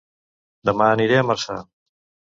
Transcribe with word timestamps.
Dema 0.71 0.87
aniré 0.95 1.19
a 1.21 1.27
Marçà 1.33 1.61